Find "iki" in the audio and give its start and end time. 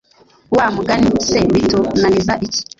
2.45-2.61